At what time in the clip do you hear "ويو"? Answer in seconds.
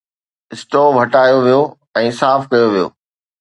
1.45-1.61, 2.73-2.87